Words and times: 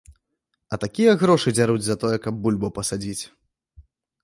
А 0.71 0.79
такія 0.83 1.11
грошы 1.25 1.53
дзяруць 1.59 1.85
за 1.89 1.95
тое, 2.05 2.15
каб 2.25 2.41
бульбу 2.47 2.73
пасадзіць! 2.81 3.23